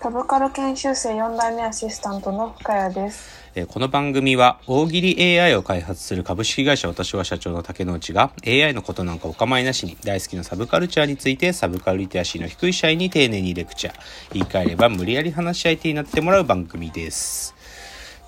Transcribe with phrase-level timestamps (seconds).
[0.00, 3.50] サブカル研修生4代目アシスタントの深谷です。
[3.56, 13.94] えーこの番組は大喜利 AI を開発する株式会社私は社長の竹之内が AI のことなんかお構いなしに大好きなサブカルチャーについてサブカルリテラシーの低い社員に丁寧にレクチャー
[14.34, 17.56] 言い換えれば無理やり話し相手になってもらう番組です。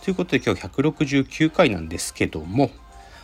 [0.02, 2.70] ということで今日169回なんですけども、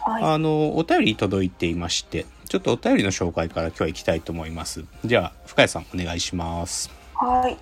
[0.02, 4.85] はあのお便り届いていましてちょっとお便りの紹介から今日は行きたいと思います。
[5.05, 6.93] じゃあ深谷さんお願いします。
[7.21, 7.24] い。
[7.24, 7.59] はい。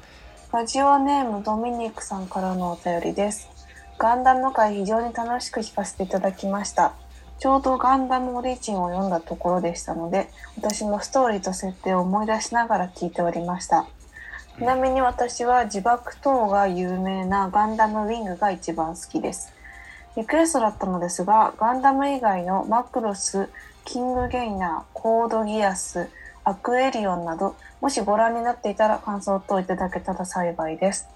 [0.55, 3.51] ラジオネームドミニクさんからのお便りです。
[3.99, 6.95] ガンダム会非常に楽しく聞かせていただきました。
[7.41, 13.89] ちょうどガンダムオリジンを読んだところでしたので、私もストーリーと設定を思い出しながら聞いておりました。
[14.57, 19.53] ちなみに私は自爆等が有名なガンダムウィングが一番好きです。
[20.17, 23.49] リクエストだったのですが、ガンダム以外のマクロス、
[23.85, 26.09] キングゲイナー、コードギアス、
[26.45, 31.09] アクエリオンなど、もしご覧になっていたら感想等いただけたら幸いです。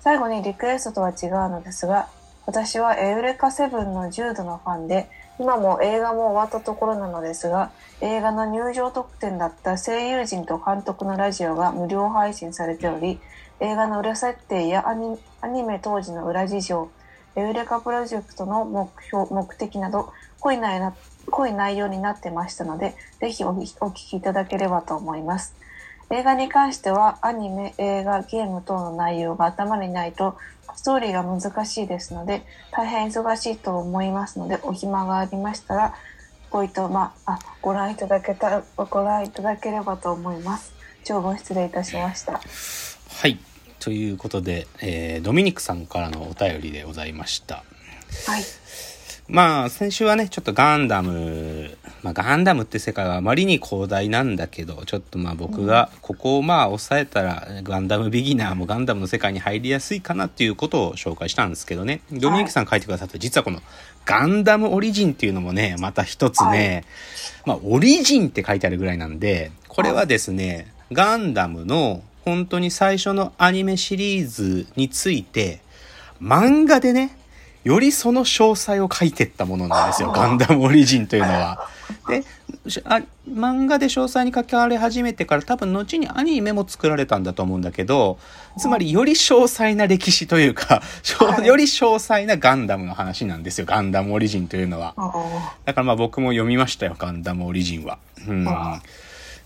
[0.00, 2.08] 最後にリクエストとは違うのですが、
[2.46, 13.18] 私はエウレカセブンの重度のファンで、今も映画も終わったところなのですが、映画の入場特典だった声優陣と監督のラジオが無料配信されており、
[13.60, 16.90] 映画の裏設定やアニアニメ当時の裏事情、
[17.34, 20.94] エウレカプロジェクトの目標、目的など、濃いな
[21.30, 25.54] 濃い内容になってましたので、ぜひお聞きいただければと思います。
[26.10, 30.36] 映画に関しては、アニメ、映画、ゲーム等の内容が頭にないと、
[30.76, 35.94] ストーリーが難しいですので、大変忙しいと思いますので、お暇がありましたら、
[36.50, 40.72] ご意図、まあ、あ、ご覧いただけた、ご覧いただければと思います。
[41.04, 42.34] 長文失礼いたしました。
[42.34, 43.38] はい。
[43.80, 47.64] ということで、えードミニクさんからのお便りでございました。
[48.26, 48.42] はい。
[49.28, 63.60] まあ、先週はね、ちょっとガンダム、まあ、ガンダムって世界はあまりに広大なんだけど、ちょっとまあ僕がここをまあ抑えたら、ガンダムビギナーもガンダムの世界に入りやすいかなっていうことを紹介したんですけどね、ドミニクさん書いてくださった、実はこの
[64.04, 66.84] ガンダムオリジンっていうのもね、また一つね、
[67.44, 75.60] まあ、オリジンって書いてあるぐらいなんで、これはですね、ガンダムの本当に最初のアニメシリーズについて、
[76.22, 77.16] 漫画でね、
[77.66, 81.68] よりその詳細を書いてったものなんですよ、ガンダムオリジンというのは。
[82.08, 82.22] で、
[82.70, 88.18] しあ漫画で詳細に書かれ始めてから多分後にアニメも作られたんだと思うんだけど、
[88.56, 90.80] つまりより詳細な歴史というか、
[91.44, 94.94] より詳細なガンダムの話なんですよ、ガンダムオリジンというのは。
[95.64, 97.98] だからまあ僕も読みましたよ、ガンダムオリジンは。
[98.28, 98.80] うんあ。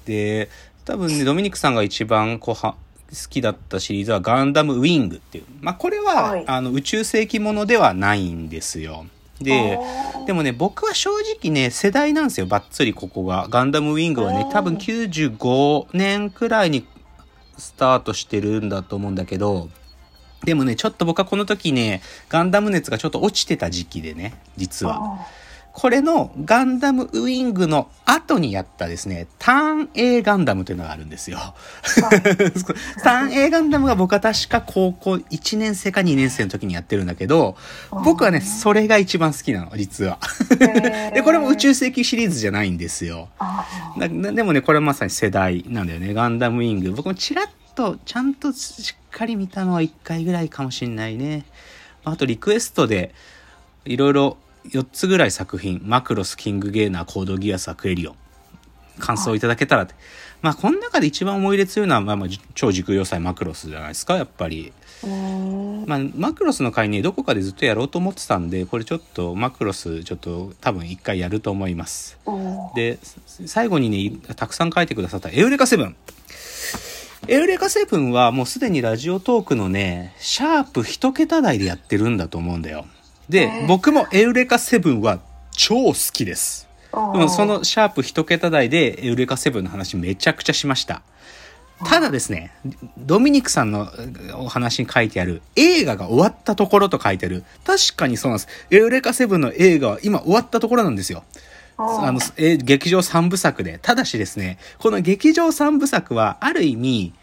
[0.05, 0.51] で、
[0.85, 2.90] 多分ね、ドミニクさんが一番こうは好
[3.29, 5.45] きだったシリーズはガンダムウィングっていう。
[5.61, 9.07] まあこれは、はいあの宇宙世紀ものではないんですよ。
[9.41, 9.79] で
[10.27, 11.11] でもね、僕は正
[11.41, 13.47] 直ね、世代なんですよ、ばっつりここが。
[13.49, 16.87] ガンダムウィングはね多分95年くらいに
[17.57, 19.71] スタートしてるんだと思うんだけど、
[20.45, 25.27] でもね、ちょっと僕はこの時ね、ガンダム熱がちょっと落ちてた時期でね、実は。
[25.75, 31.39] あこれのガンダムウィングの後にやったですね、ターン A ガンダムというのがあるんですよ。
[33.03, 37.57] ターン A ガンダムが僕は確か高校1年生か2年生の時にやってるんだけど、
[37.91, 40.19] 僕はね、それが一番好きなの、実は。
[40.21, 43.29] ー で、これも宇宙世紀シリーズじゃないんですよ。
[43.99, 46.15] でもね、これはまさに世代なんだよね。
[46.15, 46.93] ガンダムウィング。
[46.93, 51.45] 僕もちらっと、ちゃんとしっかり見たのは1回ぐらいかもしんないね。
[52.05, 53.15] あとリクエストで、
[53.85, 54.37] いろいろ
[54.69, 58.17] 4つぐらい作品、マクロス、キングゲイナー、コードギアス、アクエリオン、
[58.99, 59.95] 感想いただけたらって。
[60.43, 64.73] まあ、この中で一番思い入れ強いのは、まあまあ、超時空要塞マクロスじゃないですか、やっぱり。
[65.87, 72.19] まあ、マクロスの回ね、どこかでずっとやろうと思ってたんで、これちょっと、マクロス、ちょっと多分一回やると思います。
[72.75, 72.99] で、
[73.47, 75.97] 最後にね、たくさん書いてくださったエウレカセブン。
[77.29, 82.87] エウレカセブンはもうすでにラジオトークのね、シャープ一桁台でやってるんだと思うんだよ。
[83.31, 85.21] で、えー僕もエウレカセブンは
[85.53, 86.69] 超好きです。
[86.93, 91.03] でもそのシャープ一桁台でエウレカセブンの話めちゃくちゃしました。
[91.87, 92.51] ただですね、
[92.99, 93.89] ドミニクさんの
[94.37, 97.45] お話に書いてある映画が終わったところと書いてある。
[97.65, 98.49] 確かにそうなんです。
[98.71, 101.23] エウレカセブンの映画は今終わったところなんですよ。
[101.79, 103.79] あの、えー劇場三部作で。
[103.81, 107.15] ただしですね、この劇場三部作は、ある意味、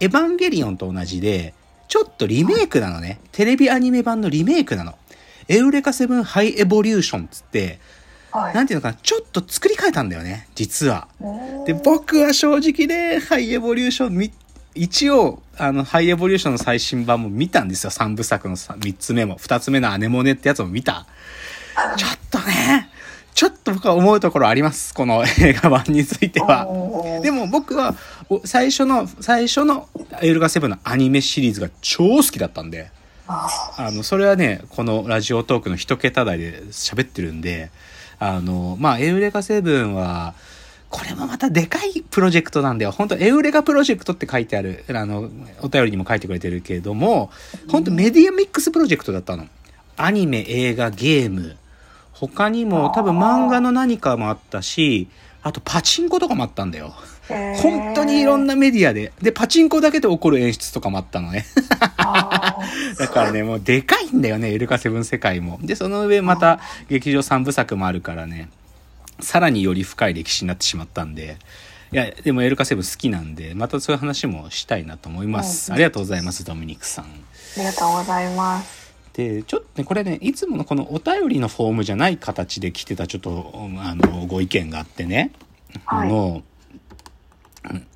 [0.00, 1.52] エヴァンゲリオンと同じで、
[1.88, 3.18] ちょっとリメイクなのね。
[3.32, 4.94] テレビアニメ版のリメイクなの。
[5.48, 7.80] エウレカセブンハイエボリューションつって、
[8.30, 8.54] はい。
[8.54, 11.08] なんていうのかな、ちょっと作り変えたんだよね、実は。
[11.20, 14.32] うんで、僕は正直ね、ハイエボリューションみ、
[14.74, 17.90] 一応、あの、ハイエボリューションの最新版も見たんですよ。
[17.90, 19.36] 3部作のさ3つ目も。
[19.38, 21.06] 2つ目のアネモネってやつも見た。
[21.96, 22.90] ちょっとね、
[23.34, 24.94] ちょっと僕は思うところあります。
[24.94, 26.66] この映画版については。
[27.22, 27.94] でも僕は、
[28.28, 29.88] お最初の、最初の
[30.20, 32.90] エルガセブンのアニメシリーズが超好きだったんで、
[33.28, 37.70] ああの、それはね、このラジオトークの一桁台で喋ってるんで、
[38.18, 40.34] あの、まあ、エウレカセブンは、
[40.88, 42.92] これもまたでかいプロジェクトなんだよ。
[42.92, 45.28] 本当エウレカプロジェクトって書いてある、あの、
[45.60, 47.30] お便りにも書いてくれてるけれども、
[47.70, 49.46] 本当メディアミックスプロジェクトだったの。
[49.98, 51.56] アニメ、映画、ゲーム。
[52.12, 55.08] 他にも多分漫画の何かもあったし、
[55.42, 56.94] あとパチンコとかもあったんだよ。
[57.28, 58.54] ー本当にいろんな。
[58.54, 59.12] なメディアで。
[59.20, 61.44] で、パチンコだけで起こる演出とかもあったのね。
[62.98, 65.58] だからね、もうでかいんだよね、エルカセブン世界も。
[65.62, 68.48] で、その上また劇場3部作もあるからね、
[69.20, 71.38] さらにより深い歴史になってしまったんで、
[71.92, 75.70] いや、でもエルカセブン好きなんで、またそういう話もしたいなと思います。
[75.70, 77.04] うんありがとうございます、ドミニクさん。
[77.04, 77.08] あ
[77.56, 78.92] りがとうございます。
[79.14, 85.32] で、ちょっとね、これね、いつものこのお便りのフォームじゃない形で来てたちょっと、あの、ご意見があってね、
[85.86, 86.42] あの、
[87.70, 87.86] うん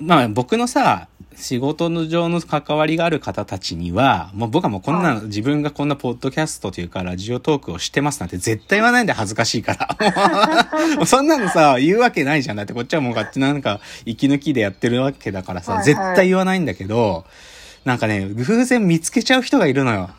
[0.00, 9.74] まあ僕のさ、仕事の上の関わりがある方たちには、もう僕はもうこんな、は自分がこんなポッドキャストというかラジオトークをしてますなんて絶対言わないんで恥ずかしいか
[10.98, 11.06] ら。
[11.06, 12.56] そんなのさ、言うわけないじゃん。
[12.56, 17.24] だってこっちはもう勝手なんか息抜きでやってるわけだからさ、はいはい絶対言わないんだけど、
[17.84, 20.10] なんかね、偶然見つけちゃう人がいるのよ。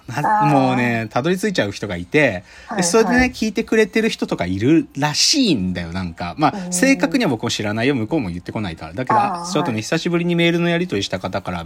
[0.45, 6.33] もうね、たどり着いちゃう人がいて、はいでそれでね、はい聞いてくれてる人とかいるらしいんだよ、なんか。
[6.39, 8.93] まあ、うん正確には僕も知らないよ、向こうも言ってこないから。
[8.93, 9.19] だけど
[9.51, 11.63] ちょっとね、はい久しぶりにメールのやり取りした方から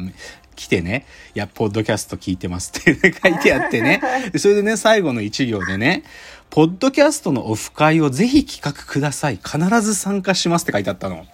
[0.55, 4.01] 来てね、いや、ポッドキャスト聞いてますって書いてあってね。
[4.33, 6.03] でそれでね、最後の一行でね、
[6.49, 9.39] ポッドキャストのオフ会をぜひ企画ください。
[9.43, 11.25] 必ず参加しますって書いてあったの。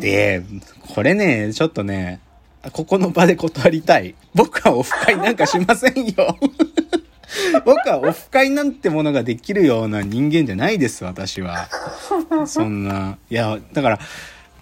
[0.00, 0.42] で、
[0.94, 2.20] これね、ちょっとね、
[2.70, 4.14] ここの場で断りたい。
[4.34, 6.38] 僕はオフ会なんかしませんよ。
[7.64, 11.68] 僕はオフ会なんてものができるような人間じゃないです、私は。
[12.46, 13.18] そんな。
[13.30, 13.98] いや、だから、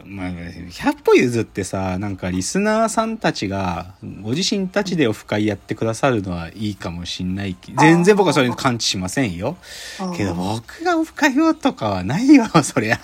[0.05, 9.57] まあ、100歩譲ってさ、なんかリスナーさんたちが、ご自身たちでオフ会やってくださるのはいいかもしんないけ全然僕はそれに感知しませんよ。
[10.17, 12.99] けど僕がオフ会をとかはないよ、そりゃ。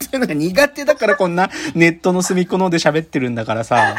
[0.00, 3.96] そういうのが苦手だからこんなネットの隅っこので喋ってるんだからさ。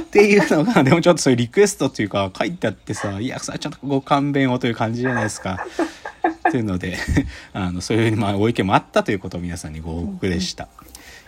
[0.00, 5.66] っていうのが、でもちょっとそういうリクエストっていうか書いてあってさ、いや、さ、ちょっとご勘弁をという感じじゃないですか。
[6.50, 6.96] というので、
[7.52, 10.68] あの、そういう、まあ、ご意見もあったということを皆さんにご報告でした。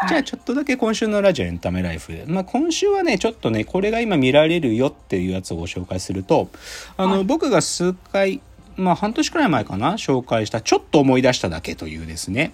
[0.08, 2.24] じゃあちょっとだけ今週のラジオエンタメライフで。
[2.26, 6.50] まあ今週はね、ちょっとね、これが今見られるよっていうやつをご紹介すると、
[6.98, 8.42] あの、僕が数回、
[8.76, 12.52] まあ半年くらい前かな、紹介した、ちょっと思い出しただけというですね、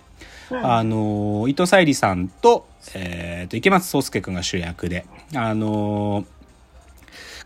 [0.62, 6.24] あの、伊藤沙莉さんと、えっ、と、池松壮亮くんが主役で、あの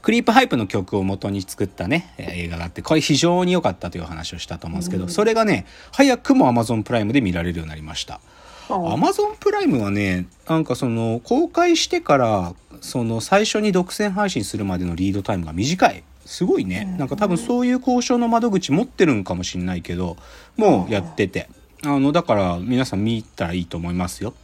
[0.03, 8.21] クリープハイプの曲を元に作ったね、えー映画があって、これ非常に良かったというお話をしたと思うんですけど、それがね、早くも Amazon プライムで見られるようになりました。
[8.69, 16.03] おアマゾンプライムはね、なんかその、公開してから、その、最初に独占配信するまでのリードタイムが短い。
[16.25, 16.97] すごいね。
[16.99, 20.17] なんか多分そういう交渉の窓口持ってるんかもしんないけど、
[20.57, 21.49] もうやってて。
[21.87, 24.35] あの、だから皆さん見たらいいと思いますよ。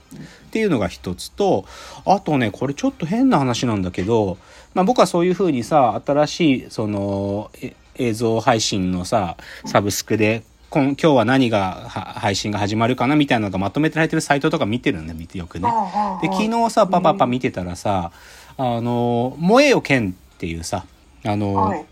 [0.46, 1.64] っていうのが一つと、
[2.04, 4.38] あとね、これちょっと変な話なんだけど、
[4.74, 15.68] まあ僕はそういう風にさ、新しい、その、え映像配信のさ、サブスクで、今今日は何がは配信が始まるかなみたいなのがまとめてられてるサイトとか見てるんだ見てよくね。
[16.22, 18.10] で昨日さパパパ見てたらさ
[18.56, 20.86] 「あの燃えよ剣」っていうさ
[21.26, 21.84] あの、はい。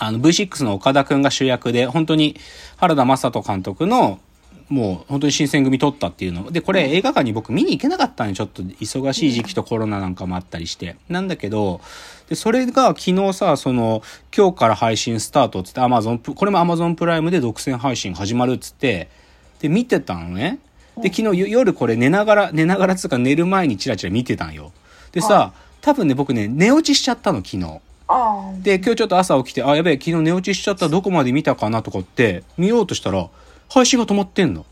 [0.00, 2.36] あの V6 の岡田くんが主役で本当に
[2.76, 4.20] 原田雅人監督の
[4.68, 6.50] もう本当に新選組撮ったっていうの。
[6.50, 8.36] でこれ映画館に僕見に行けなかったのよ。
[8.36, 10.96] ちょっと忙しい時期とコロナなんかもあったりして。
[11.08, 11.80] なんだけど
[12.28, 14.02] でそれが昨日さその
[14.36, 19.08] 今日から配信スタートっつって Amazon プこれも Amazon プライムで独占配信始まるっつって
[19.60, 20.58] で見てたのね。
[21.00, 24.72] で昨日よ夜これ寝ながら寝ながらつうか寝る前にチラチラ見てたんよ。
[25.12, 27.80] でさ多分ね僕ね寝落ちしちゃったの昨日。
[28.10, 31.82] あで、今日ちょっと朝起きて、あ、やべえ、昨日寝落ちしちゃった、どこまで見たかな？
[31.82, 33.28] とかって、見ようとしたら、
[33.68, 34.64] 配信が止まってんの？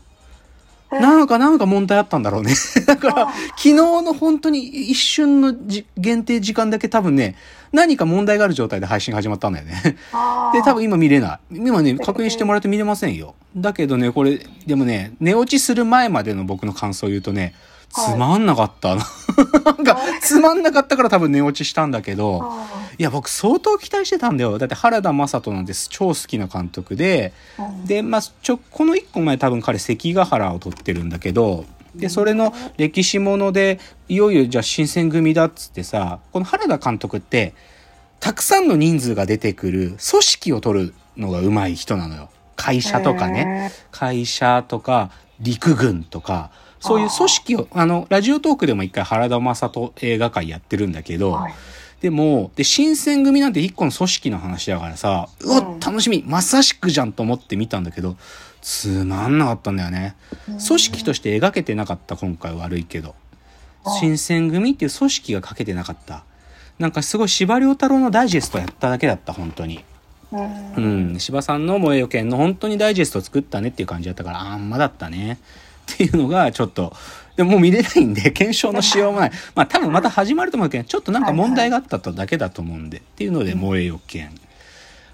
[0.89, 2.53] なんか、なんか問題あったんだろうね。
[2.87, 3.27] だから、
[3.57, 7.35] 昨日の本当に一瞬のじ限定時間だけ多分ね、
[7.73, 9.97] 何か問題がある状態で配信が始まったんだよね。
[10.13, 10.51] あ。
[10.55, 11.55] で、多分今見れない。
[11.57, 13.35] 今ね、確認してもらって見れませんよ。
[13.55, 17.53] だけどね、これ、でもね、寝落ちする前までの僕の感想を言うとね、
[17.89, 18.95] つまんなかった。
[18.95, 22.49] なんか、つまんなかったから多分寝落ちしたんだけど、
[22.99, 24.57] いや僕相当期待してたんだよ。
[24.57, 27.85] だって原田雅人なんて超好きな監督で、うん。
[27.85, 31.65] でまあちょこの1個前多分彼関ヶ原を撮ってるんだけど。
[31.95, 37.55] でそれの歴史ものでいよいよじゃあ新選組だっつってさこの原田監督って
[38.19, 42.29] たくさんの人数が出てくる組織を取るのが上手い人なのよ。
[42.55, 43.71] 会社とかね。
[43.91, 46.51] 会社とか陸軍とか。
[46.79, 51.53] そういう組織をあのラジオトークでも一回原田雅人映画界やってるんだけど、はい。
[52.01, 58.17] でも、で、新選組なんて一個の組織の話だからさ、うわうん、楽しみまさしくじゃんと思って見たんだけど、
[58.61, 60.15] つまんなかったんだよね。
[60.45, 63.15] 組織として描けてなかった、今回悪いけど。
[63.83, 66.23] あ新選組っていう組織が書けてなかった。
[66.77, 69.83] なんかすごい司馬遼太郎のダイジェストやっただけだった、本当に。
[70.31, 70.81] うんう
[71.15, 75.39] ん、柴さんの萌えよ剣の本当にダイジェストを作ったねっていう感じだったから、あんまだったね。
[75.93, 76.93] っていうのがちょっと、
[77.37, 79.31] でももう見れないんで、 検証のしようもない。
[79.55, 84.31] まあ多分また始まると思うけど、ちょっとなんか問題があったとだけだと思うんで、っていうので、萌えよ剣。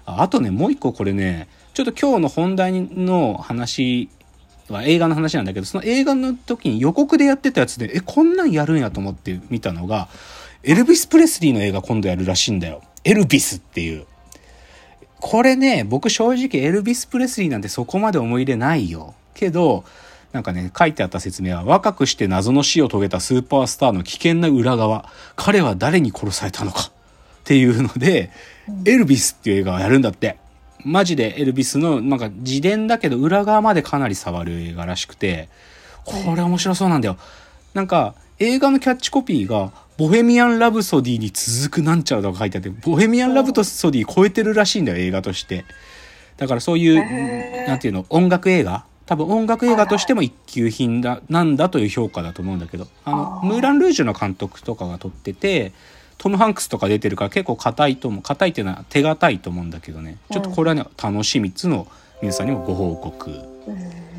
[0.06, 4.08] ああとね、もう一個これね、ちょっと今日の本題の話
[4.70, 10.08] は映画の話なんだけど、その映画の時に予告でやってたやつで、え、こんなんやるんやと思って見たのが、
[10.62, 12.80] エルビス・プレスリーの映画今度やるらしいんだよ。
[13.04, 14.06] エルビスっていう。
[15.20, 19.14] これね、僕正直エルビス・プレスリーなんてそこまで思い入れないよ。
[19.34, 19.84] けど、
[20.34, 26.90] なんかね、書いてあった説明は、若くして謎の死を遂げたスーパースターの危険な裏側、彼は誰に殺されたのかっ
[27.44, 28.32] ていうので、
[28.84, 30.38] エルビスっていう映画をやるんだって。
[30.84, 35.48] マジでエルビスの、なんか自伝だけど裏側までかなり触る映画らしくて、
[36.04, 37.16] これ面白そうなんだよ。
[37.72, 45.64] なんか、映画のキャッチコピーが、ボヘミアン・ラブソディに続くなんちゃらとか書いてあって、ボヘミアン・ラブソディ超えてるらしいんだよ、映画として。
[46.38, 55.72] だからそういう、なんていうの、音楽映画多分音楽映画としても一級品だ、なんだという評価だと思うんだけど、あの、ムーラン・ルージュの監督とかが撮ってて、
[56.16, 58.22] トム・ハンクスとか出てるから結構硬いと思う。
[58.22, 60.16] 硬いっていうのは手堅いと思うんだけどね。
[60.32, 61.86] ちょっとこれはね、楽しみっつの
[62.22, 63.30] 皆さんにもご報告。
[63.30, 64.14] うん